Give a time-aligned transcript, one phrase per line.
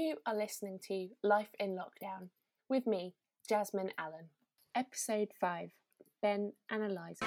[0.00, 2.30] You are listening to Life in Lockdown
[2.70, 3.12] with me,
[3.46, 4.30] Jasmine Allen.
[4.74, 5.72] Episode 5
[6.22, 7.26] Ben and Eliza.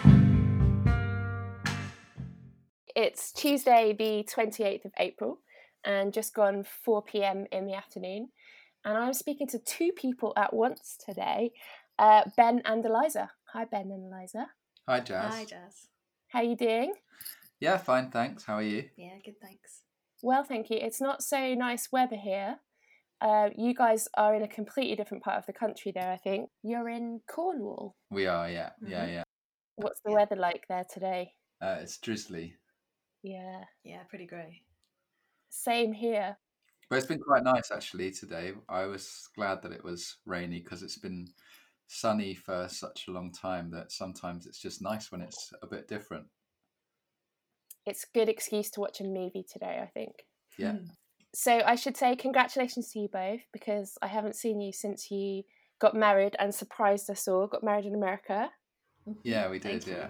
[2.95, 5.37] It's Tuesday, the 28th of April,
[5.85, 8.29] and just gone 4 pm in the afternoon.
[8.83, 11.51] And I'm speaking to two people at once today
[11.99, 13.29] uh, Ben and Eliza.
[13.53, 14.47] Hi, Ben and Eliza.
[14.87, 15.31] Hi, Jazz.
[15.31, 15.89] Hi, Jazz.
[16.29, 16.95] How are you doing?
[17.59, 18.45] Yeah, fine, thanks.
[18.45, 18.89] How are you?
[18.97, 19.82] Yeah, good, thanks.
[20.23, 20.77] Well, thank you.
[20.77, 22.59] It's not so nice weather here.
[23.19, 26.49] Uh, you guys are in a completely different part of the country there, I think.
[26.63, 27.97] You're in Cornwall.
[28.09, 29.13] We are, yeah, yeah, Mhm.
[29.15, 29.23] yeah.
[29.75, 31.35] What's the weather like there today?
[31.61, 32.57] Uh, it's drizzly,
[33.21, 34.63] Yeah, Yeah, pretty grey.
[35.49, 36.37] same here.
[36.89, 38.53] but it's been quite nice actually today.
[38.69, 41.27] I was glad that it was rainy because it's been
[41.87, 45.87] sunny for such a long time that sometimes it's just nice when it's a bit
[45.89, 46.27] different.
[47.85, 50.25] It's a good excuse to watch a movie today, I think.
[50.57, 50.73] Yeah.
[50.73, 50.85] Hmm.
[51.35, 55.43] So I should say congratulations to you both because I haven't seen you since you
[55.79, 57.47] got married and surprised us all.
[57.47, 58.51] Got married in America,
[59.23, 59.91] Yeah, we Thank did.
[59.91, 59.97] you.
[59.97, 60.07] Yeah.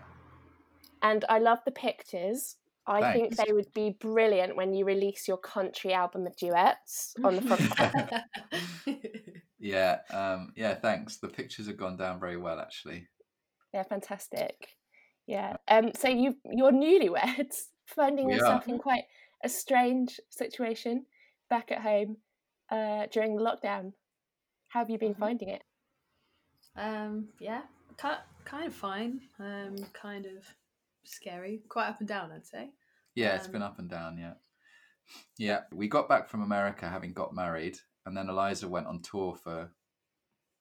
[1.01, 2.57] and I love the pictures.
[2.85, 7.37] I think they would be brilliant when you release your country album of duets on
[7.37, 8.11] the front.
[9.59, 9.99] Yeah.
[10.09, 10.75] Um, yeah.
[10.75, 11.17] Thanks.
[11.19, 13.07] The pictures have gone down very well actually.
[13.71, 14.67] They're fantastic.
[15.27, 15.57] Yeah.
[15.67, 15.91] Um.
[15.95, 19.05] So you you're newlyweds, finding We yourself in quite
[19.43, 21.05] a strange situation
[21.49, 22.17] back at home
[22.71, 23.93] uh, during the lockdown.
[24.69, 25.19] How have you been Mhm.
[25.19, 25.63] finding it?
[26.75, 27.61] um, yeah,
[28.01, 29.21] ki- kind of fine.
[29.39, 30.43] Um, kind of
[31.03, 31.61] scary.
[31.69, 32.71] Quite up and down, I'd say.
[33.15, 34.17] Yeah, it's been Um, up and down.
[34.17, 34.33] Yeah.
[35.37, 35.61] Yeah.
[35.71, 39.71] We got back from America having got married, and then Eliza went on tour for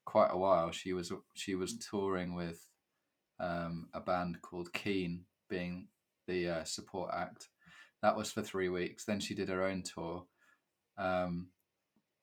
[0.04, 0.70] quite a while.
[0.70, 2.68] She was she was touring with
[3.42, 5.88] um, a band called Keane, being
[6.26, 7.48] the uh, support act.
[8.02, 9.04] That was for three weeks.
[9.04, 10.24] Then she did her own tour.
[10.96, 11.48] Um,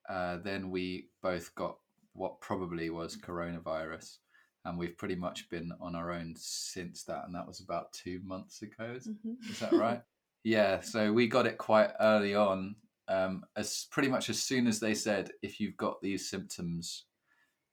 [0.08, 1.76] uh, then we both got
[2.14, 4.16] what probably was coronavirus,
[4.64, 7.24] and we've pretty much been on our own since that.
[7.26, 8.92] And that was about two months ago.
[8.96, 9.36] Is, Mhm.
[9.48, 10.02] is that right?
[10.44, 10.80] yeah.
[10.80, 12.76] So we got it quite early on.
[13.08, 17.06] Um, as pretty much as soon as they said, if you've got these symptoms,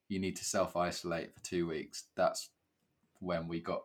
[0.09, 2.05] you need to self isolate for two weeks.
[2.15, 2.49] That's
[3.19, 3.83] when we got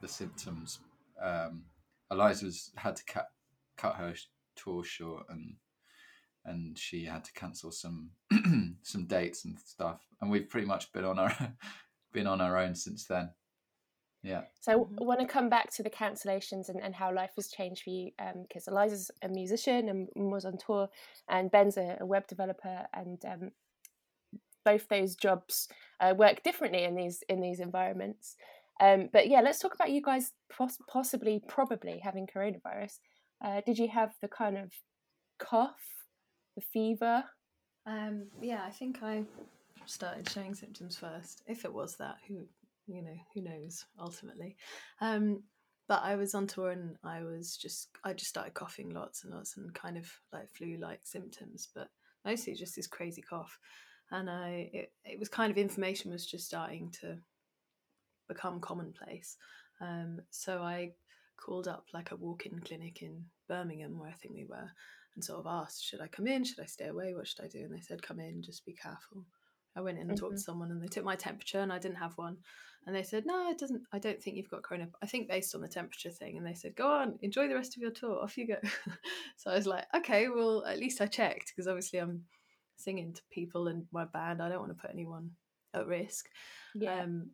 [0.00, 0.78] the symptoms.
[1.22, 1.64] Um,
[2.10, 3.26] Eliza's had to cut
[3.76, 4.14] cut her
[4.56, 5.54] tour short, and
[6.44, 8.10] and she had to cancel some
[8.82, 10.00] some dates and stuff.
[10.20, 11.34] And we've pretty much been on our
[12.12, 13.30] been on our own since then.
[14.22, 14.42] Yeah.
[14.60, 17.84] So I want to come back to the cancellations and, and how life has changed
[17.84, 18.10] for you
[18.42, 20.88] because Eliza's a musician and was on tour,
[21.28, 23.50] and Ben's a, a web developer, and um,
[24.64, 25.68] both those jobs
[26.00, 28.36] uh, work differently in these in these environments.
[28.80, 32.98] Um, but yeah, let's talk about you guys poss- possibly, probably having coronavirus.
[33.44, 34.72] Uh, did you have the kind of
[35.38, 36.06] cough,
[36.56, 37.24] the fever?
[37.86, 39.24] Um, yeah, I think I
[39.84, 41.42] started showing symptoms first.
[41.46, 42.46] If it was that, who
[42.86, 44.56] you know, who knows ultimately.
[45.00, 45.42] Um,
[45.88, 49.34] but I was on tour and I was just I just started coughing lots and
[49.34, 51.88] lots and kind of like flu-like symptoms, but
[52.24, 53.58] mostly just this crazy cough.
[54.10, 57.18] And I it, it was kind of information was just starting to
[58.28, 59.36] become commonplace.
[59.80, 60.92] Um, so I
[61.36, 64.70] called up like a walk-in clinic in Birmingham where I think we were
[65.14, 66.44] and sort of asked, should I come in?
[66.44, 67.14] Should I stay away?
[67.14, 67.60] What should I do?
[67.60, 69.24] And they said, come in, just be careful.
[69.74, 70.36] I went in and talked Mhm.
[70.38, 72.38] to someone and they took my temperature and I didn't have one.
[72.86, 74.88] And they said, no, it doesn't, I don't think you've got corona.
[75.02, 76.38] I think based on the temperature thing.
[76.38, 78.20] And they said, go on, enjoy the rest of your tour.
[78.22, 78.56] Off you go.
[79.36, 82.24] so I was like, okay, well, at least I checked because obviously I'm
[82.80, 84.42] singing to people and my band.
[84.42, 85.30] I don't want to put anyone
[85.74, 86.26] at risk.
[86.74, 87.30] Yeah, Um,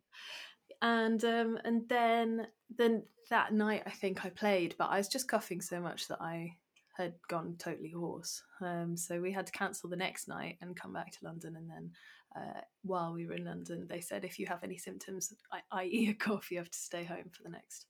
[0.81, 2.47] and um, and then
[2.77, 6.21] then that night I think I played, but I was just coughing so much that
[6.21, 6.55] I
[6.97, 8.41] had gone totally hoarse.
[8.61, 11.55] Um, so we had to cancel the next night and come back to London.
[11.55, 11.91] And then
[12.35, 15.31] uh, while we were in London, they said if you have any symptoms,
[15.71, 16.09] i.e.
[16.09, 17.85] a cough, you have to stay home for the next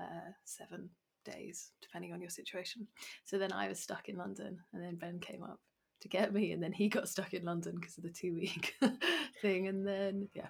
[0.00, 0.88] uh, seven
[1.24, 2.86] days, depending on your situation.
[3.24, 5.58] So then I was stuck in London, and then Ben came up
[6.04, 8.76] to get me, and then he got stuck in London because of the two week
[9.42, 9.66] thing.
[9.68, 10.48] And then yeah.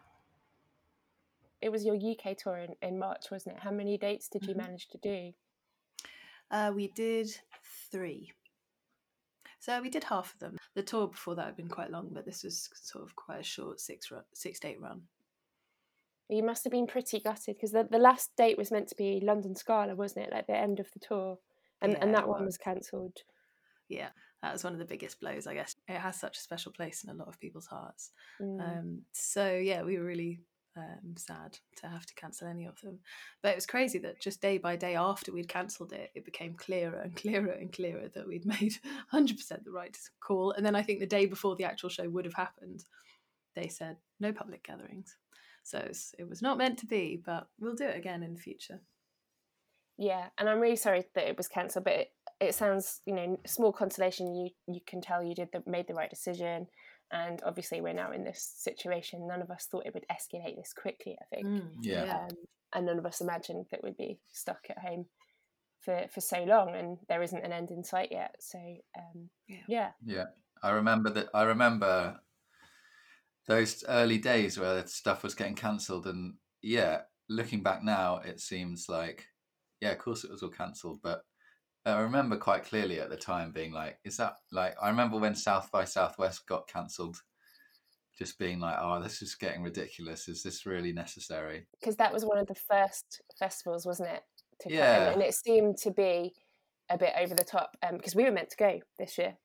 [1.63, 3.63] it was your UK tour in, in March, wasn't it?
[3.63, 4.59] How many dates did you Mhm.
[4.59, 5.33] manage to do?
[6.51, 7.29] Uh, we did
[7.91, 8.33] three.
[9.61, 10.59] So we did half of them.
[10.75, 13.45] The tour before that had been quite long, but this was sort of quite a
[13.45, 15.03] short six run, six date run.
[16.29, 19.21] You must have been pretty gutted because the, the last date was meant to be
[19.23, 20.33] London Scala, wasn't it?
[20.33, 21.39] Like the end of the tour,
[21.81, 22.55] and Yeah, and that one was.
[22.55, 23.19] was cancelled.
[23.95, 24.11] Yeah,
[24.43, 25.77] that was one of the biggest blows, I guess.
[25.89, 28.11] It has such a special place in a lot of people's hearts.
[28.41, 28.61] Mm.
[28.61, 30.41] Um, so yeah, we were really
[30.77, 32.99] um, sad to have to cancel any of them.
[33.43, 36.55] But it was crazy that just day by day after we'd cancelled it, it became
[36.55, 38.75] clearer and clearer and clearer that we'd made
[39.13, 40.53] 100% the right call.
[40.53, 42.85] And then I think the day before the actual show would have happened,
[43.55, 45.17] they said no public gatherings.
[45.63, 45.79] So
[46.19, 48.81] it was not meant to be, but we'll do it again in the future.
[49.97, 52.09] Yeah, and I'm really sorry that it was cancelled, but it,
[52.41, 54.35] it sounds, you know, small consolation.
[54.35, 56.67] You you can tell you did the, made the right decision,
[57.13, 59.29] and obviously we're now in this situation.
[59.29, 61.17] None of us thought it would escalate this quickly.
[61.21, 62.27] I think, Mm, Yeah.
[62.29, 62.37] um,
[62.75, 65.07] and none of us imagined that we'd be stuck at home
[65.81, 68.35] for for so long, and there isn't an end in sight yet.
[68.41, 68.59] So,
[68.99, 69.63] um, Yeah.
[69.69, 70.25] yeah, Yeah,
[70.63, 71.29] I remember that.
[71.35, 72.21] I remember
[73.47, 78.89] those early days where stuff was getting cancelled, and yeah, looking back now, it seems
[78.89, 79.29] like,
[79.85, 81.23] yeah, of course it was all cancelled, but
[81.87, 84.75] uh, I remember quite clearly at the time being like, is that like?
[84.83, 87.19] I remember when South by Southwest got cancelled,
[88.19, 90.27] just being like, oh, this is getting ridiculous.
[90.27, 91.67] Is this really necessary?
[91.79, 94.23] because that was one of the first festivals, wasn't it?
[94.61, 95.11] To come, Yeah.
[95.11, 96.33] and it seemed to be
[96.89, 99.37] a bit over the top um, because we were meant to go this year.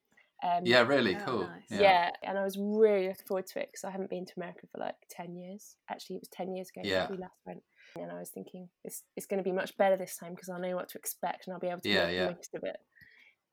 [0.41, 1.47] Um, Yeah, really Oh, cool.
[1.47, 1.63] nice.
[1.69, 2.11] yeah.
[2.23, 4.79] and I was really looking forward to it because I haven't been to America for
[4.79, 5.75] like ten years.
[5.89, 6.99] Actually, it was ten years ago Yeah.
[7.01, 7.63] that we last went,
[7.95, 10.59] and I was thinking it's it's going to be much better this time because I
[10.59, 12.25] know what to expect and I'll be able to Yeah, make yeah.
[12.27, 12.77] the most of it.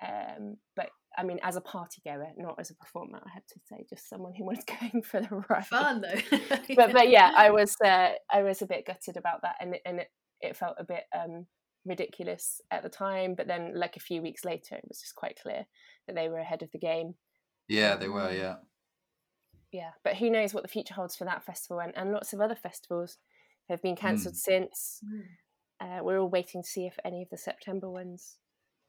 [0.07, 3.61] Um, but I mean, as a party goer, not as a performer, I have to
[3.69, 5.67] say, just someone who was going for the ride.
[5.67, 6.39] Fun though.
[6.77, 9.83] But but yeah, I was uh, I was a bit gutted about that, and it,
[9.87, 10.09] and it,
[10.41, 11.47] it felt a bit um,
[11.87, 13.35] ridiculous at the time.
[13.35, 15.67] But then, like a few weeks later, it was just quite clear
[16.07, 17.15] that they were ahead of the game.
[17.69, 18.29] Yeah, they were.
[18.29, 18.39] Mm.
[18.39, 18.55] Yeah,
[19.73, 22.41] yeah but who knows what the future holds for that festival and, and lots of
[22.41, 23.19] other festivals
[23.69, 24.39] have been cancelled Mm.
[24.39, 25.25] since Mm.
[25.81, 28.39] uh, we're all waiting to see if any of the september ones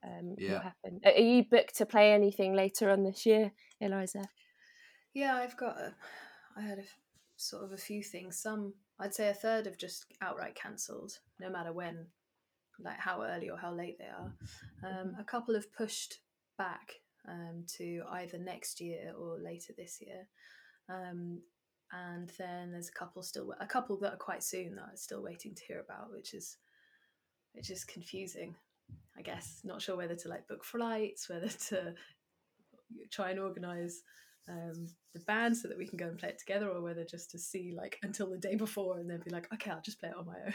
[0.05, 3.51] um, will happen are are you booked to play anything later on this year
[3.81, 4.29] eliza
[5.13, 5.77] Yeah, I've got.
[5.79, 5.95] A,
[6.55, 6.99] I had a f-
[7.37, 8.37] sort of a few things.
[8.39, 12.05] Some, I'd say, a third have just outright cancelled, no matter when,
[12.79, 14.33] like how early or how late they are.
[14.83, 16.19] Um, a couple have pushed
[16.57, 16.93] back
[17.27, 20.27] um, to either next year or later this year.
[20.89, 21.41] Um,
[21.91, 25.23] and then there's a couple still, a couple that are quite soon that I'm still
[25.23, 26.57] waiting to hear about, which is,
[27.53, 28.55] which is confusing.
[29.17, 31.93] I guess not sure whether to like book flights, whether to
[33.11, 34.01] try and organise
[34.47, 37.31] um, the band so that we can go and play it together, or whether just
[37.31, 40.09] to see like until the day before and then be like, okay, I'll just play
[40.09, 40.53] it on my own.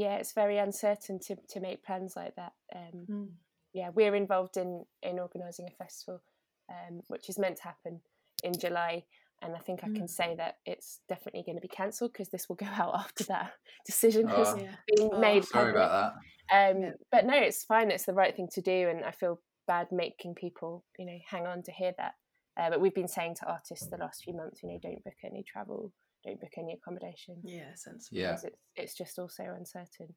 [0.00, 3.28] Yeah it's very uncertain to, to make plans like that um, Mm.
[3.72, 6.22] yeah we're involved in in organising a festival
[6.70, 8.00] um, which is meant to happen
[8.42, 9.04] in july
[9.42, 10.10] and I think I can Mm.
[10.10, 13.52] say that it's definitely going to be cancelled because this will go out after that
[13.86, 14.56] decision has Oh.
[14.58, 14.76] Yeah.
[14.86, 15.76] been Oh, made sorry public.
[15.86, 16.14] about
[16.50, 16.76] that.
[16.76, 16.90] Um, Yeah.
[17.12, 17.90] But no, it's fine.
[17.90, 21.46] It's the right thing to do, and I feel bad making people, you know, hang
[21.46, 22.14] on to hear that.
[22.56, 25.14] Uh, but we've been saying to artists the last few months, you know, don't book
[25.24, 25.92] any travel,
[26.24, 28.18] don't book any accommodation, Yeah, sensible.
[28.18, 28.32] Yeah.
[28.34, 28.44] it's
[28.76, 30.14] it's just also uncertain.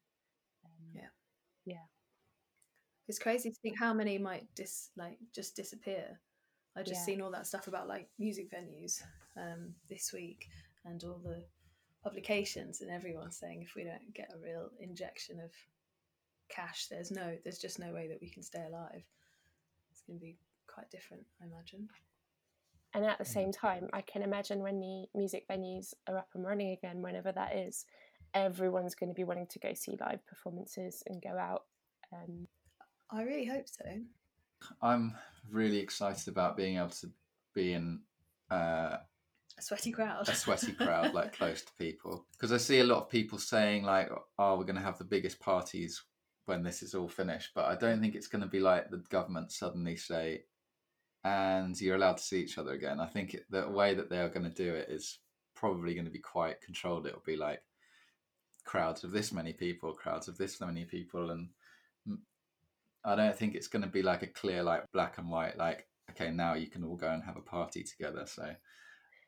[0.64, 1.08] Um, Yeah.
[3.08, 6.20] It's crazy to think how many might dis like just disappear.
[6.76, 7.04] I just Yeah.
[7.06, 9.02] seen all that stuff about like music venues
[9.36, 10.48] um, this week
[10.84, 11.42] and all the
[12.02, 15.50] publications and everyone saying if we don't get a real injection of
[16.50, 19.02] cash, there's no, there's just no way that we can stay alive.
[19.90, 21.88] It's going to be quite different, I imagine.
[22.94, 23.32] And at the Mm.
[23.32, 27.30] same time, I can imagine when the music venues are up and running again, whenever
[27.32, 27.84] that is,
[28.34, 31.66] everyone's going to be wanting to go see live performances and go out.
[32.12, 32.48] Um,
[33.10, 33.84] I really hope so.
[34.82, 35.14] I'm
[35.50, 37.10] really excited about being able to
[37.54, 38.00] be in
[38.50, 38.98] uh,
[39.56, 40.28] A sweaty crowd.
[40.28, 43.84] a sweaty crowd, like close to people, because I see a lot of people saying
[43.84, 46.02] like, "Oh, we're going to have the biggest parties
[46.46, 48.98] when this is all finished," but I don't think it's going to be like the
[49.10, 50.44] government suddenly say,
[51.24, 54.28] "And you're allowed to see each other again." I think the way that they are
[54.28, 55.18] going to do it is
[55.54, 57.06] probably going to be quite controlled.
[57.06, 57.62] It'll be like
[58.64, 61.48] crowds of this many people, crowds of this many people, and
[63.04, 65.88] I don't think it's going to be like a clear, like black and white, like
[66.10, 68.24] okay, now you can all go and have a party together.
[68.26, 68.54] So,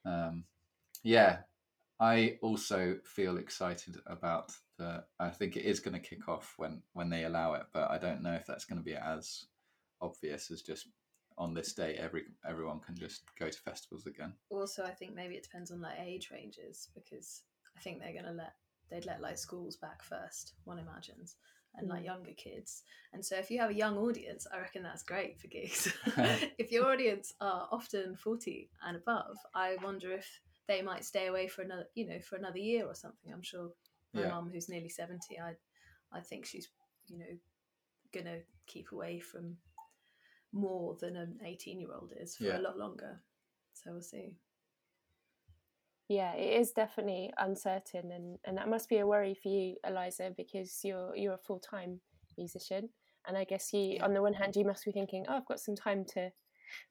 [0.04, 0.44] um,
[1.02, 1.38] yeah,
[1.98, 5.04] I also feel excited about the.
[5.18, 7.98] I think it is going to kick off when when they allow it, but I
[7.98, 9.44] don't know if that's going to be as
[10.00, 10.88] obvious as just
[11.40, 14.32] on this day every everyone can just go to festivals again.
[14.50, 17.42] also i think maybe it depends on like age ranges because
[17.76, 18.52] i think they're going to let
[18.90, 21.36] they'd let like schools back first one imagines
[21.76, 22.06] and like Mm.
[22.06, 22.82] younger kids
[23.12, 25.92] and so if you have a young audience i reckon that's great for gigs
[26.58, 31.48] if your audience are often 40 and above i wonder if they might stay away
[31.48, 33.70] for another you know for another year or something i'm sure
[34.12, 34.30] my Yeah.
[34.30, 35.52] mum who's nearly 70 i
[36.12, 36.68] i think she's
[37.08, 37.32] you know
[38.12, 39.56] gonna keep away from
[40.52, 42.58] more than an 18 year old is for Yeah.
[42.58, 43.20] a lot longer
[43.72, 44.36] so we'll see
[46.08, 50.32] Yeah, it is definitely uncertain, and, and that must be a worry for you, Eliza,
[50.36, 52.00] because you're you're a full time
[52.36, 52.88] musician,
[53.28, 54.04] and I guess you, Yeah.
[54.04, 56.32] on the one hand, you must be thinking, oh, I've got some time to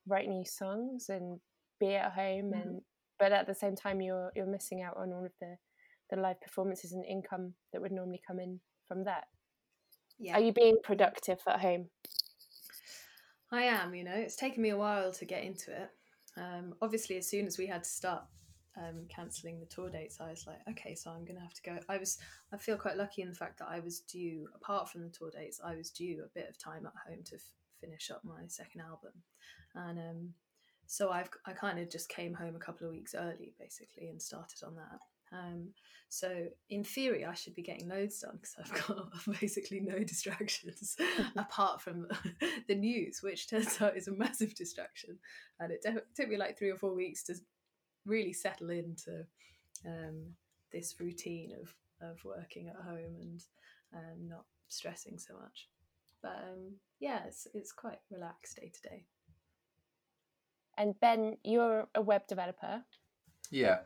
[0.07, 1.41] write new songs and
[1.81, 2.61] be at home, Mhm.
[2.61, 2.81] and
[3.17, 5.57] but at the same time, you're you're missing out on all of the
[6.09, 9.27] the live performances and income that would normally come in from that.
[10.17, 10.35] Yeah.
[10.37, 11.89] Are you being productive at home?
[13.51, 15.89] I am, you know, it's taken me a while to get into it.
[16.37, 18.23] Um, obviously, as soon as we had to start
[18.77, 21.61] um, cancelling the tour dates, I was like, okay, so I'm going to have to
[21.63, 21.77] go.
[21.89, 22.19] I was,
[22.53, 25.31] I feel quite lucky in the fact that I was due, apart from the tour
[25.31, 27.41] dates, I was due a bit of time at home to f-
[27.81, 29.13] finish up my second album,
[29.73, 30.33] and um,
[30.85, 34.21] so I've, I kind of just came home a couple of weeks early, basically, and
[34.21, 34.99] started on that.
[35.31, 35.69] Um,
[36.09, 39.09] so in theory, I should be getting loads done because I've got
[39.39, 40.97] basically no distractions
[41.37, 42.07] apart from
[42.67, 45.17] the news, which turns out is a massive distraction.
[45.59, 47.35] And it def- took me like three or four weeks to
[48.05, 49.25] really settle into
[49.85, 50.33] um,
[50.71, 53.43] this routine of of working at home and
[53.93, 55.67] um, not stressing so much.
[56.21, 59.05] But um, yeah, it's it's quite relaxed day to day.
[60.77, 62.83] And Ben, you're a web developer.
[63.51, 63.79] Yeah.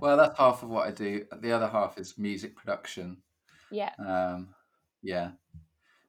[0.00, 1.24] Well, that's half of what I do.
[1.40, 3.18] The other half is music production.
[3.70, 4.54] Yeah, Um,
[5.02, 5.32] yeah,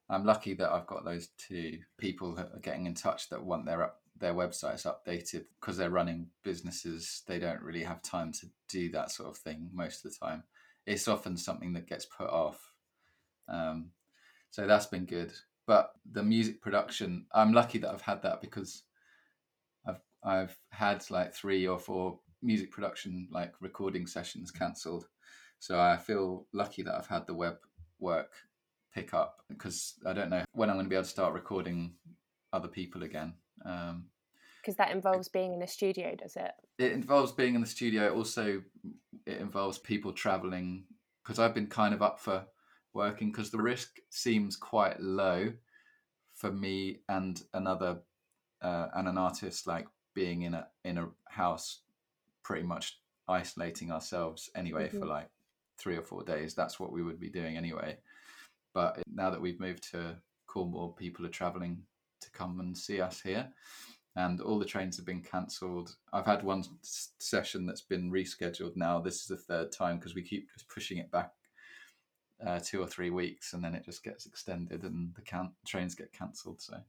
[0.09, 3.65] I'm lucky that I've got those two people that are getting in touch that want
[3.65, 7.23] their up, their websites updated because they're running businesses.
[7.27, 10.43] They don't really have time to do that sort of thing most of the time.
[10.85, 12.73] It's often something that gets put off.
[13.47, 13.91] Um,
[14.49, 15.31] so that's been good.
[15.65, 18.83] But the music production, I'm lucky that I've had that because
[19.85, 25.07] I've I've had like three or four music production like recording sessions cancelled.
[25.59, 27.57] So I feel lucky that I've had the web
[27.99, 28.31] work
[28.93, 31.93] pick up because I don't know when I'm going to be able to start recording
[32.51, 33.33] other people again.
[33.65, 34.05] Um,
[34.61, 36.51] because that involves being in a studio, does it?
[36.81, 38.13] it involves being in the studio.
[38.13, 38.61] Also,
[39.25, 40.85] it involves people traveling
[41.23, 42.45] because I've been kind of up for
[42.93, 45.53] working because the risk seems quite low
[46.35, 47.99] for me and another
[48.61, 51.81] uh, and an artist like being in a in a house
[52.43, 55.07] pretty much isolating ourselves anyway for Mhm.
[55.07, 55.29] like
[55.77, 56.53] three or four days.
[56.53, 57.99] That's what we would be doing anyway.
[58.73, 61.85] But now that we've moved to cornwall people are traveling
[62.19, 63.53] to come and see us here.
[64.15, 65.95] And all the trains have been cancelled.
[66.11, 68.99] I've had one s- session that's been rescheduled now.
[68.99, 71.33] This is the third time because we keep just pushing it back
[72.45, 75.95] uh, two or three weeks and then it just gets extended and the can- trains
[75.95, 76.59] get cancelled.
[76.61, 76.83] So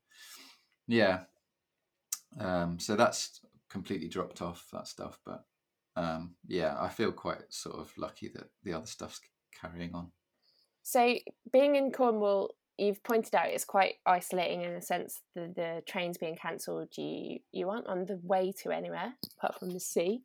[0.89, 1.25] yeah.
[2.39, 3.41] Um, so that's
[3.73, 5.45] completely dropped off that stuff but
[5.97, 9.21] um, yeah i feel quite sort of lucky that the other stuff's
[9.61, 10.07] carrying on
[10.85, 11.03] So,
[11.53, 15.23] being in Cornwall, you've pointed out it's quite isolating in a sense.
[15.37, 19.71] The the trains being cancelled, you you aren't on the way to anywhere apart from
[19.71, 20.23] the sea.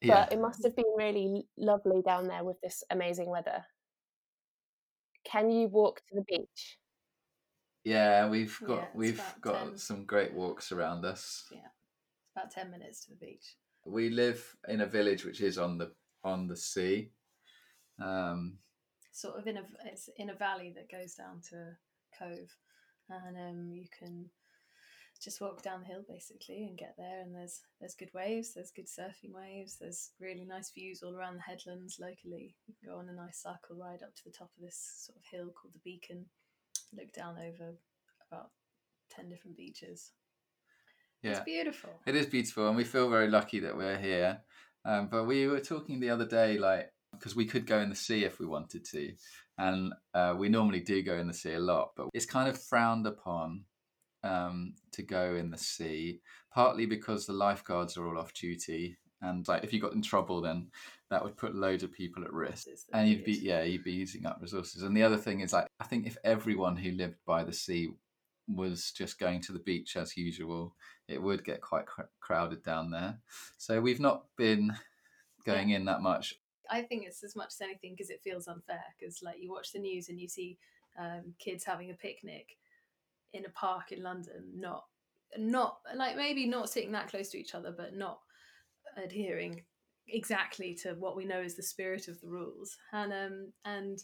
[0.00, 3.60] yeah But it must have been really lovely down there with this amazing weather.
[5.24, 6.78] Can you walk to the beach?
[7.84, 9.78] yeah we've got Yeah, we've got 10.
[9.78, 11.60] some great walks around us It's
[12.36, 13.56] about ten minutes to the beach.
[13.84, 15.92] we live in a village which is on the
[16.24, 17.10] on the sea.
[18.02, 18.58] Um,
[19.12, 21.76] sort of in a it's in a valley that goes down to a
[22.18, 22.50] cove
[23.08, 24.28] and um you can
[25.22, 28.70] just walk down the hill basically and get there and there's there's good waves there's
[28.70, 32.54] good surfing waves there's really nice views all around the headlands locally.
[32.66, 35.16] You can go on a nice cycle ride up to the top of this sort
[35.16, 36.26] of hill called the beacon
[36.94, 37.72] look down over
[38.30, 38.50] about
[39.10, 40.12] 10 different beaches
[41.22, 44.40] yeah it's beautiful It is beautiful, and we feel very lucky that we're here.
[44.84, 47.96] Um, but we were talking the other day, like, because we could go in the
[47.96, 49.12] sea if we wanted to,
[49.58, 52.62] and uh, we normally do go in the sea a lot, but it's kind of
[52.62, 53.64] frowned upon
[54.22, 56.20] um, to go in the sea,
[56.52, 60.40] partly because the lifeguards are all off duty, and like if you got in trouble,
[60.40, 60.68] then
[61.10, 62.66] that would put loads of people at risk.
[62.92, 64.82] And you'd be yeah, you'd be using up resources.
[64.82, 67.88] And the other thing is like I think if everyone who lived by the sea
[68.48, 70.74] was just going to the beach as usual,
[71.08, 73.18] it would get quite cr- crowded down there.
[73.56, 74.72] So we've not been
[75.44, 76.34] going in that much.
[76.70, 78.82] I think it's as much as anything because it feels unfair.
[78.98, 80.58] Because like you watch the news and you see
[80.98, 82.56] um, kids having a picnic
[83.32, 84.84] in a park in London, not
[85.36, 88.20] not like maybe not sitting that close to each other, but not
[88.96, 89.62] adhering
[90.08, 94.02] exactly to what we know is the spirit of the rules, and um and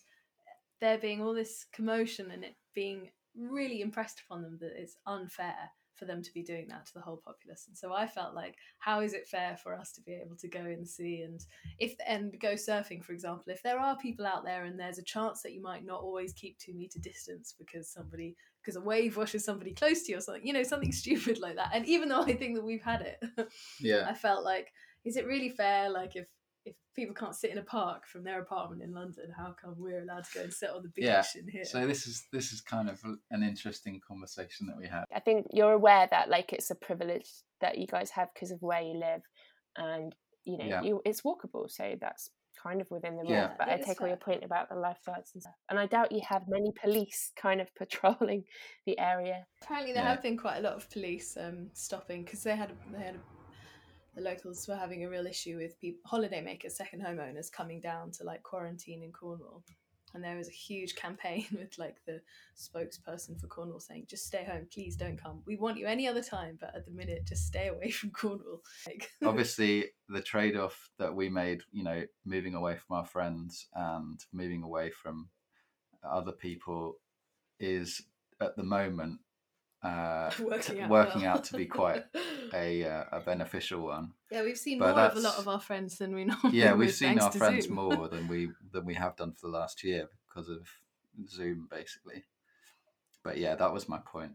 [0.80, 5.70] there being all this commotion and it being really impressed upon them that it's unfair
[5.94, 7.66] for them to be doing that to the whole populace.
[7.68, 10.48] And so I felt like, how is it fair for us to be able to
[10.48, 11.40] go and see and
[11.78, 15.04] if and go surfing, for example, if there are people out there and there's a
[15.04, 19.16] chance that you might not always keep two meter distance because somebody because a wave
[19.16, 21.70] washes somebody close to you or something, you know, something stupid like that.
[21.72, 23.48] And even though I think that we've had it,
[23.80, 24.06] Yeah.
[24.08, 24.72] I felt like,
[25.04, 25.90] is it really fair?
[25.90, 26.26] Like if
[26.64, 30.02] if people can't sit in a park from their apartment in London, how come we're
[30.02, 31.64] allowed to go and sit on the beach Yeah, in here?
[31.64, 35.04] So this is this is kind of an interesting conversation that we had.
[35.14, 37.28] I think you're aware that like it's a privilege
[37.60, 39.22] that you guys have because of where you live,
[39.76, 40.14] and
[40.44, 40.82] you know Yeah.
[40.82, 42.30] you it's walkable, so that's
[42.62, 43.30] kind of within the rules.
[43.32, 43.54] Yeah.
[43.58, 45.86] But Yeah, I it's take all your point about the lifeguards and stuff, and I
[45.86, 48.44] doubt you have many police kind of patrolling
[48.86, 49.46] the area.
[49.62, 50.10] Apparently, there Yeah.
[50.10, 53.18] have been quite a lot of police um, stopping because they had they had
[54.14, 58.24] the locals were having a real issue with people holidaymakers, second homeowners coming down to
[58.24, 59.62] like quarantine in Cornwall,
[60.14, 62.20] and there was a huge campaign with like the
[62.56, 65.42] spokesperson for Cornwall saying, "Just stay home, please don't come.
[65.46, 68.62] We want you any other time, but at the minute, just stay away from Cornwall."
[68.86, 74.20] Like, Obviously, the trade-off that we made, you know, moving away from our friends and
[74.32, 75.28] moving away from
[76.04, 76.96] other people,
[77.60, 78.02] is
[78.40, 79.20] at the moment
[79.82, 81.30] uh, working out working well.
[81.36, 82.04] out to be quite
[82.54, 84.12] a uh, a beneficial one.
[84.30, 86.56] yeah, we've seen But more of a lot of our friends than we normally.
[86.58, 87.74] Yeah, we've seen our friends Zoom.
[87.74, 90.68] more than we than we have done for the last year because of
[91.28, 92.24] Zoom, basically.
[93.24, 94.32] But yeah, that was my point.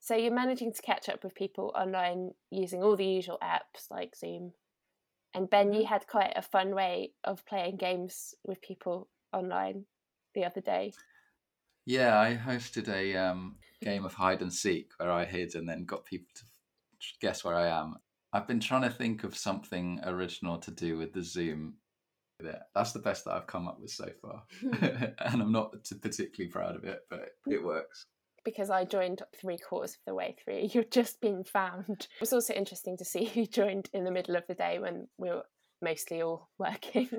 [0.00, 4.16] So you're managing to catch up with people online using all the usual apps like
[4.16, 4.52] Zoom.
[5.34, 9.84] And Ben, you had quite a fun way of playing games with people online
[10.34, 10.92] the other day.
[11.86, 15.84] Yeah, I hosted a um, game of hide and seek where I hid and then
[15.84, 16.42] got people to
[17.20, 17.96] guess where I am.
[18.32, 21.74] I've been trying to think of something original to do with the Zoom.
[22.38, 22.58] bit.
[22.74, 24.44] That's the best that I've come up with so far,
[25.18, 28.06] and I'm not particularly proud of it, but it works.
[28.44, 30.60] because I joined three quarters of the way through.
[30.72, 32.08] You've just been found.
[32.16, 35.08] It was also interesting to see who joined in the middle of the day when
[35.18, 35.44] we were
[35.82, 37.10] mostly all working.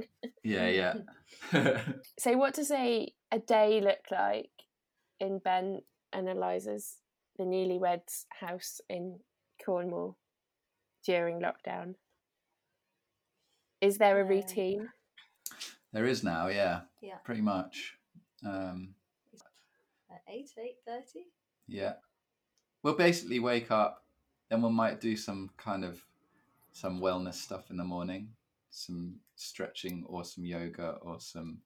[0.43, 1.77] Yeah, yeah.
[2.17, 4.51] so, what does a, a day look like
[5.19, 5.81] in Ben
[6.13, 6.97] and Eliza's,
[7.37, 9.19] the newlyweds' house in
[9.65, 10.17] Cornwall
[11.03, 11.95] during lockdown?
[13.81, 14.89] Is there a routine?
[15.91, 17.97] there is now, yeah, Yeah, pretty much.
[18.45, 18.93] Um,
[20.11, 21.25] at eight, eight thirty.
[21.67, 21.93] Yeah.
[22.83, 24.03] We'll basically wake up,
[24.49, 25.99] then we might do some kind of
[26.71, 28.29] some wellness stuff in the morning,
[28.69, 31.59] some stretching or some yoga or some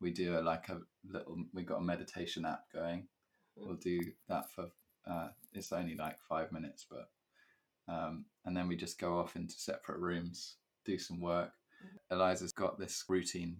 [0.00, 3.06] we do a, like a little we got a meditation app going.
[3.56, 4.68] We'll do that for
[5.08, 7.08] uh, it's only like five minutes, but
[7.92, 11.52] um, and then we just go off into separate rooms, do some work.
[12.10, 13.56] Eliza's got this routine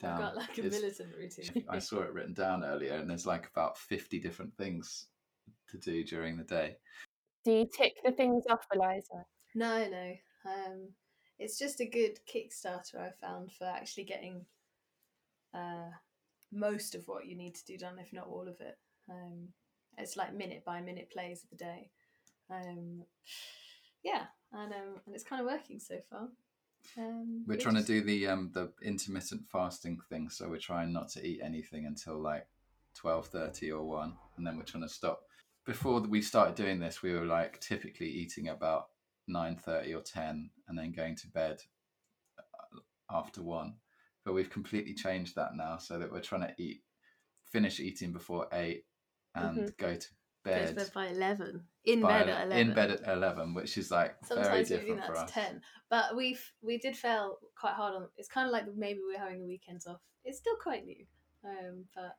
[0.00, 0.12] down.
[0.12, 1.64] I've got like a It's- militant routine.
[1.68, 5.06] I saw it written down earlier, and there's like about 50 different things
[5.70, 6.76] to do during the day.
[7.44, 9.24] Do you tick the things off, Eliza?
[9.54, 10.12] No, no.
[10.46, 10.88] Um,
[11.38, 14.44] it's just a good Kickstarter I found for actually getting
[15.54, 15.90] uh,
[16.52, 18.78] most of what you need to do done, if not all of it.
[19.10, 19.48] Um,
[19.96, 21.90] it's like minute by minute plays of the day.
[22.50, 23.04] Um,
[24.02, 26.28] yeah, and um, and it's kind of working so far.
[26.96, 30.92] Um, We're trying just- to do the um the intermittent fasting thing, so we're trying
[30.92, 32.46] not to eat anything until like
[32.94, 35.22] 12:30 or 1, and then we're trying to stop.
[35.66, 38.86] Before we started doing this, we were like typically eating about
[39.28, 41.62] 9:30 or 10 and then going to bed
[42.38, 42.78] uh,
[43.10, 43.74] after 1.
[44.28, 46.82] But we've completely changed that now so that we're trying to eat
[47.50, 48.84] finish eating before 8
[49.34, 50.06] and go to go to
[50.44, 51.62] bed bed by eleven.
[51.86, 52.68] In by bed ele- at eleven.
[52.68, 55.30] in bed at 11, which is like Sometimes we do different that for us.
[55.32, 58.08] ten, but we've we did fail quite hard on.
[58.18, 60.00] It's kind of like maybe we're having the weekends off.
[60.26, 61.06] It's still quite new,
[61.42, 62.14] um, but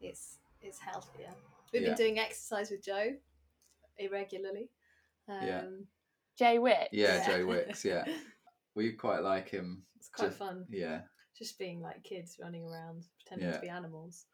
[0.00, 1.34] it's it's healthier.
[1.72, 1.88] We've Yeah.
[1.88, 3.16] been doing exercise with Joe
[3.98, 4.70] irregularly.
[5.28, 5.64] Um, Yeah.
[6.38, 6.90] Jay Witt?
[6.92, 8.04] Yeah, Joe Wicks, yeah.
[8.76, 9.82] We quite like him.
[9.96, 10.64] it's quite to- fun.
[10.70, 11.00] Yeah.
[11.40, 13.54] Just being like kids running around pretending Yeah.
[13.56, 14.26] to be animals,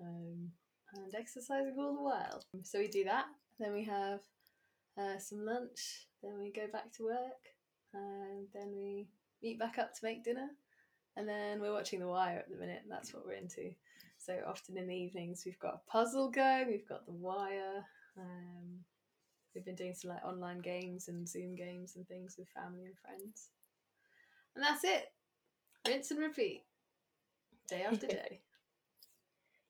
[0.00, 0.50] um,
[0.94, 2.42] and exercising all the while.
[2.62, 3.26] So we do that.
[3.58, 4.20] Then we have
[4.96, 6.06] uh, some lunch.
[6.22, 7.42] Then we go back to work,
[7.92, 9.08] and then we
[9.42, 10.50] meet back up to make dinner.
[11.16, 12.84] And then we're watching The Wire at the minute.
[12.88, 13.74] That's what we're into.
[14.18, 16.68] So often in the evenings, we've got a puzzle going.
[16.68, 17.84] We've got The Wire.
[18.16, 18.84] Um,
[19.54, 22.96] we've been doing some like online games and Zoom games and things with family and
[22.98, 23.48] friends.
[24.54, 25.12] And that's it.
[25.86, 26.62] Rinse and repeat.
[27.68, 28.40] Day after day.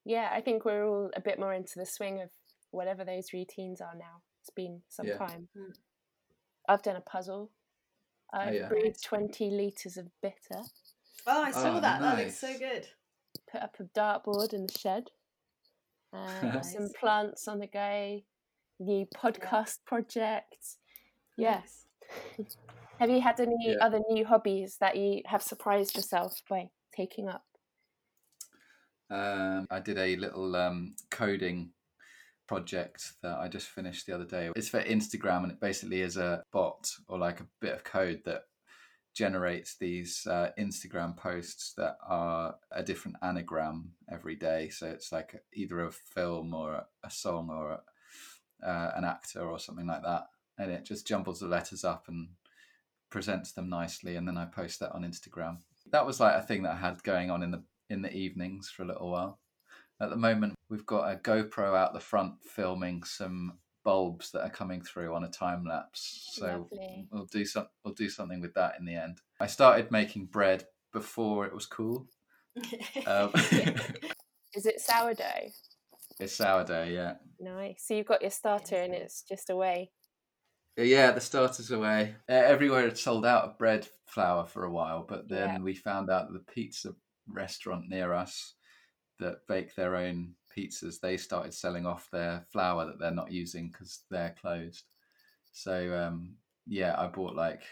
[0.05, 2.31] Yeah, I think we're all a bit more into the swing of
[2.71, 4.23] whatever those routines are now.
[4.41, 5.19] It's been some Yeah.
[5.19, 5.49] time.
[5.57, 5.75] Mm.
[6.69, 7.51] I've done a puzzle.
[8.33, 8.69] I've yeah.
[8.69, 10.63] brewed 20 litres of bitter,
[11.27, 12.01] Oh, I saw Oh, that.
[12.01, 12.89] That looks so good.
[13.51, 15.11] put up a dartboard in the shed,
[16.13, 18.21] uh, got some plants on the go,
[18.81, 20.77] new podcast project.
[21.37, 21.63] Yeah.
[23.03, 23.79] Have you had any Yeah.
[23.85, 27.45] other new hobbies that you have surprised yourself by taking up?
[29.11, 31.73] Um, I did a little um, coding
[32.47, 34.53] project that I just finished the other day.
[34.55, 38.23] It's for Instagram and it basically is a bot or like a bit of code
[38.25, 38.45] that
[39.15, 44.69] generates these uh, Instagram posts that are a different anagram every day.
[44.69, 49.59] So it's like either a film or a song or a, uh, an actor or
[49.59, 52.29] something like that, and it just jumbles the letters up and
[53.13, 55.59] presents them nicely, and then I post that on Instagram.
[55.93, 58.71] That was like a thing that I had going on in the in the evenings
[58.71, 59.39] for a little while.
[60.01, 64.51] At the moment, we've got a GoPro out the front filming some bulbs that are
[64.51, 66.31] coming through on a time lapse.
[66.33, 67.07] So Lovely.
[67.13, 69.19] we'll do some we'll do something with that in the end.
[69.39, 72.09] I started making bread before it was cool.
[73.07, 73.31] Um,
[74.55, 75.49] Is it sourdough?
[76.21, 77.15] it's sourdough, yeah.
[77.41, 77.85] Nice.
[77.87, 79.91] So you've got your starter and it's just away.
[80.77, 82.15] Yeah, the starter's away.
[82.29, 85.59] Uh, everywhere had sold out of bread flour for a while, but then Yeah.
[85.59, 86.95] we found out that the pizza
[87.27, 88.55] restaurant near us
[89.19, 93.71] that bake their own pizzas, they started selling off their flour that they're not using
[93.71, 94.85] because they're closed.
[95.53, 97.63] So um, yeah, I bought like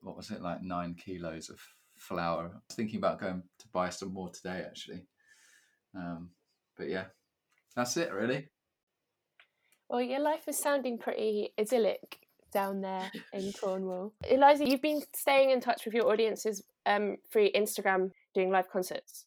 [0.00, 1.60] what was it like nine kilos of
[1.96, 2.50] flour.
[2.52, 5.06] I was thinking about going to buy some more today actually.
[5.94, 6.30] Um,
[6.76, 7.06] but yeah,
[7.74, 8.48] that's it really.
[9.88, 12.21] Well, your life is sounding pretty idyllic
[12.52, 14.12] down there in Cornwall.
[14.28, 19.26] Eliza, you've been staying in touch with your audiences um, through Instagram doing live concerts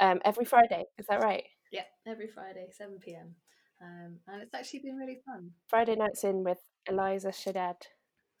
[0.00, 0.84] um, every Friday.
[0.98, 1.44] Is that right?
[1.72, 3.34] yeah, every Friday, 7 pm.
[3.82, 5.50] Um, and it's actually been really fun.
[5.68, 7.76] Friday nights in with Eliza Shaddad.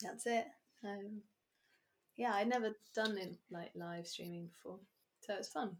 [0.00, 0.46] That's it.
[0.84, 1.22] Um,
[2.16, 4.80] yeah, I'd never done in like live streaming before,
[5.20, 5.76] so it's fun.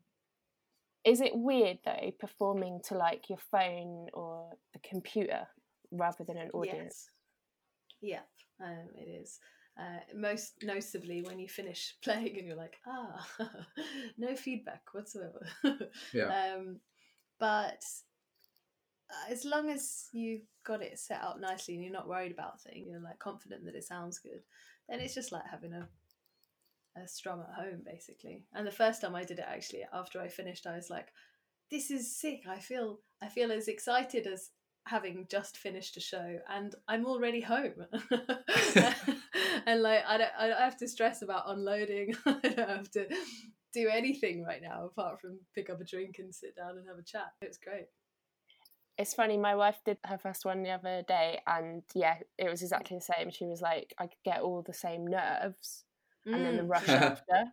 [1.05, 5.49] Is it weird though performing to like your phone or the computer
[5.91, 7.09] rather than an audience?
[7.09, 7.11] Yes.
[8.01, 8.23] Yeah,
[8.61, 9.41] um, it is.
[9.79, 13.27] Uh, most noticeably when you finish playing and you're like, ah,
[14.19, 15.47] no feedback whatsoever.
[16.13, 16.55] Yeah.
[16.57, 16.81] um,
[17.39, 17.85] but
[19.11, 22.61] uh, as long as you've got it set up nicely and you're not worried about
[22.61, 24.43] things, you're like confident that it sounds good,
[24.89, 25.89] then it's just like having a
[26.97, 28.43] a strum at home basically.
[28.55, 31.09] And the first time I did it actually after I finished I was like
[31.71, 32.43] this is sick.
[32.49, 34.51] I feel I feel as excited as
[34.88, 37.87] having just finished a show and I'm already home.
[39.66, 42.14] and like I don't I don't have to stress about unloading.
[42.27, 43.07] I don't have to
[43.72, 46.98] do anything right now apart from pick up a drink and sit down and have
[46.98, 47.33] a chat.
[47.42, 47.87] It's great.
[48.96, 52.62] It's funny, my wife did her first one the other day, and yeah, it was
[52.62, 53.31] exactly the same.
[53.31, 55.85] She was like, I get all the same nerves
[56.27, 56.70] and then the Mm.
[56.70, 57.44] rush after.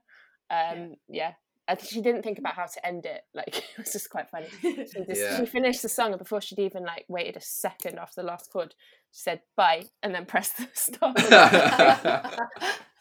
[0.50, 1.28] Um, yeah.
[1.28, 1.45] I think
[1.82, 3.22] she didn't think about how to end it.
[3.34, 4.48] Like, it was just quite funny.
[4.62, 4.74] She,
[5.06, 5.38] just, Yeah.
[5.38, 8.52] she finished the song, and before she'd even like waited a second after the last
[8.52, 8.76] chord,
[9.12, 11.16] she said bye and then pressed the stop.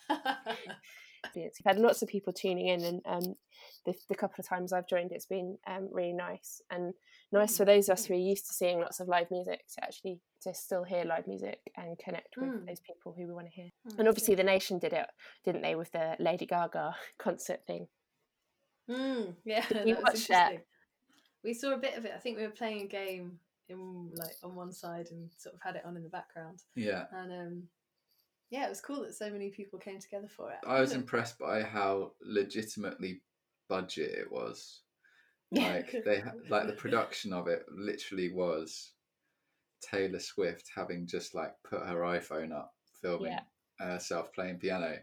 [0.08, 1.58] audience.
[1.64, 3.34] We've had lots of people tuning in, and um,
[3.86, 6.94] the, the couple of times I've joined, it's been um, really nice and
[7.32, 9.84] nice for those of us who are used to seeing lots of live music to
[9.84, 12.66] actually to still hear live music and connect with Mm.
[12.66, 13.70] those people who we want to hear.
[13.88, 15.06] Mm, And obviously, the nation did it,
[15.44, 17.88] didn't they, with the Lady Gaga concert thing?
[18.90, 20.64] Mm, yeah, you that watch that?
[21.42, 22.12] We saw a bit of it.
[22.14, 25.60] I think we were playing a game in like on one side and sort of
[25.62, 26.62] had it on in the background.
[26.74, 27.04] yeah.
[27.12, 27.62] And um,
[28.50, 30.58] yeah, it was cool that so many people came together for it.
[30.66, 33.22] I was impressed by how legitimately
[33.68, 34.80] budget it was.
[35.50, 38.92] Like they, like the production of it, literally was
[39.80, 43.40] Taylor Swift having just like put her iPhone up, filming Yeah.
[43.78, 44.98] herself playing piano.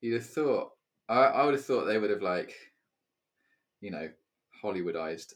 [0.00, 0.70] You'd have thought,
[1.08, 2.54] I, I would have thought they would have like,
[3.80, 4.08] you know,
[4.62, 5.34] Hollywoodized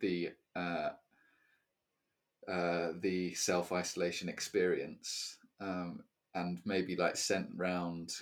[0.00, 0.90] the uh,
[2.48, 6.00] uh, the self isolation experience, um,
[6.34, 8.12] and maybe like sent round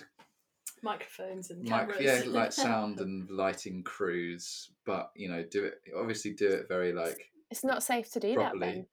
[0.83, 6.31] microphones and mic- yeah, like sound and lighting crews, but you know, do it obviously
[6.31, 8.85] do it very like It's not safe to do that, properly.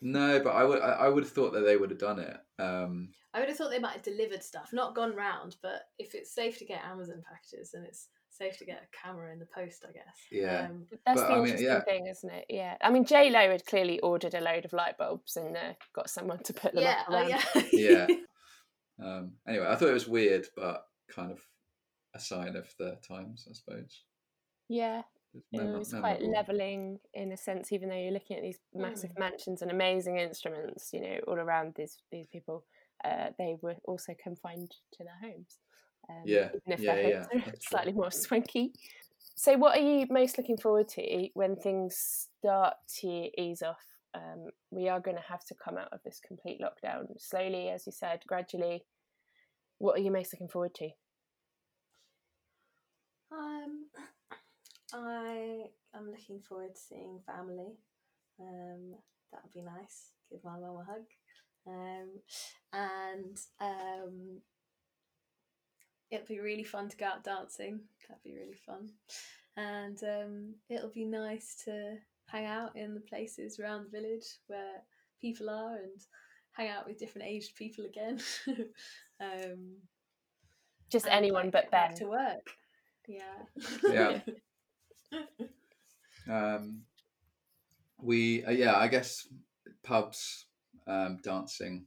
[0.00, 2.36] No, but I would I, I would have thought that they would have done it.
[2.58, 6.14] Um, I would have thought they might have delivered stuff, not gone round, but if
[6.14, 8.08] it's safe to get Amazon packages, then it's
[8.42, 10.16] safe to get a camera in the post, I guess.
[10.30, 10.66] Yeah.
[10.66, 11.80] Um, That's But, the I mean, interesting yeah.
[11.80, 12.46] thing, isn't it?
[12.48, 12.76] Yeah.
[12.80, 16.10] I mean, J Lo had clearly ordered a load of light bulbs and uh, got
[16.10, 17.62] someone to put them yeah, up oh, yeah.
[17.72, 18.06] Yeah.
[19.04, 21.40] um, anyway, I thought it was weird, but kind of
[22.14, 24.02] a sign of the times, I suppose.
[24.68, 25.02] Yeah,
[25.34, 26.32] It's it was quite memorable.
[26.32, 30.90] leveling in a sense, even though you're looking at these massive mansions and amazing instruments,
[30.92, 32.64] you know, all around these these people.
[33.04, 35.58] Uh, they were also confined to their homes.
[36.08, 38.72] Um, Yeah, even if yeah, their yeah, homes are slightly more swanky.
[39.34, 43.82] So, what are you most looking forward to when things start to ease off?
[44.14, 47.86] Um, we are going to have to come out of this complete lockdown slowly, as
[47.86, 48.84] you said, gradually.
[49.78, 50.90] What are you most looking forward to?
[53.32, 53.86] Um,
[54.94, 57.72] I am looking forward to seeing family.
[58.38, 58.94] Um,
[59.32, 60.10] that would be nice.
[60.30, 61.06] Give my mum a hug.
[61.66, 62.08] Um,
[62.72, 64.40] and um,
[66.12, 67.80] it'll be really fun to go out dancing.
[68.08, 68.90] That'd be really fun,
[69.56, 71.96] and um, it'll be nice to
[72.28, 74.82] hang out in the places around the village where
[75.20, 76.00] people are and
[76.52, 78.20] hang out with different aged people again.
[79.20, 79.76] um,
[80.90, 81.98] Just anyone like, but get back Ben.
[81.98, 82.50] to work.
[83.08, 83.80] Yeah.
[83.90, 84.20] Yeah.
[86.30, 86.82] Um,
[88.00, 89.26] we uh, yeah, I guess
[89.82, 90.46] pubs,
[90.86, 91.86] um, dancing.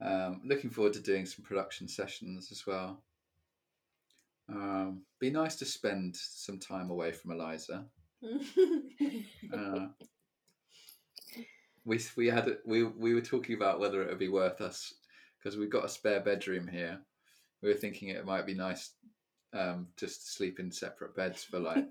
[0.00, 3.02] Um, looking forward to doing some production sessions as well.
[4.48, 7.84] Um, be nice to spend some time away from Eliza.
[9.52, 9.86] Uh,
[11.84, 14.94] we we had a- we we were talking about whether it would be worth us
[15.38, 17.00] because we've got a spare bedroom here.
[17.62, 18.90] We were thinking it might be nice
[19.52, 21.86] um, just to sleep in separate beds for like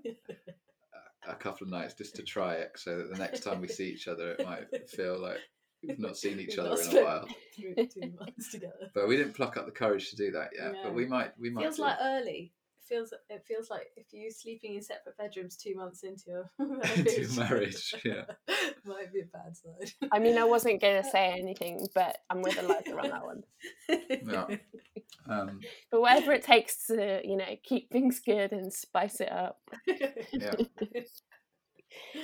[1.28, 3.88] a couple of nights just to try it, so that the next time we see
[3.90, 5.40] each other, it might feel like
[5.82, 7.28] we've not seen each other in a spent while.
[7.54, 8.90] Two, two months together.
[8.94, 10.72] But we didn't pluck up the courage to do that yet.
[10.72, 10.78] No.
[10.84, 11.32] But we might.
[11.38, 11.62] We might.
[11.62, 11.82] feels do.
[11.82, 12.52] like early.
[12.78, 16.50] It feels it feels like if you're sleeping in separate bedrooms two months into your
[16.96, 18.24] Into marriage, yeah.
[18.84, 19.92] might be a bad side.
[20.12, 23.42] I mean, I wasn't going to say anything, but I'm with Eliza on that one.
[23.88, 24.56] Yeah.
[25.28, 25.60] Um,
[25.90, 29.58] But whatever it takes to, you know, keep things good and spice it up.
[30.32, 30.54] yeah.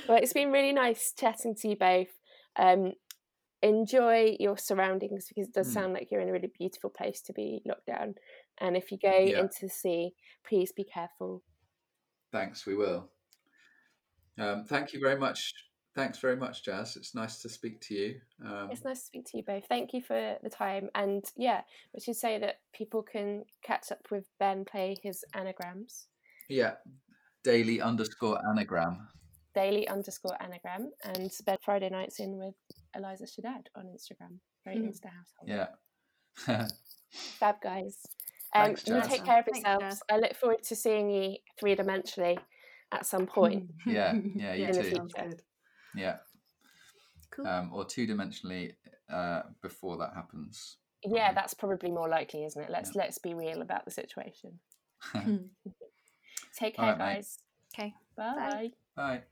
[0.09, 2.09] Well, it's been really nice chatting to you both.
[2.57, 2.93] Um,
[3.63, 5.75] enjoy your surroundings because it does Mm.
[5.75, 8.15] sound like you're in a really beautiful place to be locked down.
[8.59, 9.41] And if you go Yeah.
[9.41, 11.43] into the sea, please be careful.
[12.33, 12.67] Thanks.
[12.67, 13.11] We will.
[14.39, 15.53] Um, thank you very much.
[15.95, 16.97] Thanks very much, Jazz.
[16.97, 18.21] It's nice to speak to you.
[18.43, 19.67] Um, It's nice to speak to you both.
[19.67, 20.89] Thank you for the time.
[20.95, 26.09] And yeah, we should say that people can catch up with Ben, play his anagrams,
[26.49, 26.77] yeah.
[27.45, 29.09] Daily underscore anagram.
[29.55, 32.55] daily underscore anagram, and spend Friday nights in with
[32.95, 34.39] Eliza Shaddad on Instagram.
[34.65, 34.87] Very Hmm.
[34.87, 35.47] Insta household.
[35.47, 35.69] Yeah.
[37.39, 37.99] Fab guys.
[38.55, 39.83] Um, Thanks, you take care of yourselves.
[39.85, 40.03] Jazz.
[40.11, 42.39] I look forward to seeing you three dimensionally
[42.91, 43.71] at some point.
[43.87, 44.95] Yeah, yeah, you too.
[44.95, 45.29] sounds future.
[45.31, 45.43] good.
[45.95, 46.17] yeah.
[47.31, 47.47] Cool.
[47.47, 48.73] Um, or two dimensionally
[49.11, 50.77] uh, before that happens.
[51.05, 52.71] Yeah, that's probably more likely, isn't it?
[52.71, 54.59] Let's let's be real about the situation.
[55.13, 55.37] Hmm.
[56.57, 57.15] Take care, right, mate.
[57.15, 57.39] guys.
[57.75, 57.95] Okay.
[58.17, 58.71] Bye.
[58.95, 59.23] Bye.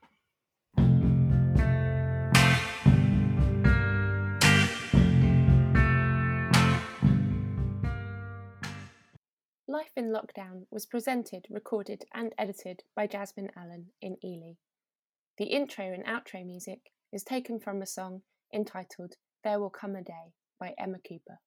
[9.70, 14.54] Life in Lockdown was presented, recorded, and edited by Jasmine Allen in Ely.
[15.38, 20.02] The intro and outro music is taken from a song entitled There Will Come a
[20.02, 21.38] Day by Emma Cooper.